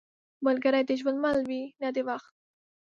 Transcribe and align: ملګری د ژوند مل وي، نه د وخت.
ملګری 0.45 0.81
د 0.85 0.91
ژوند 0.99 1.17
مل 1.23 1.37
وي، 1.49 1.63
نه 1.81 1.89
د 1.95 1.97
وخت. 2.07 2.33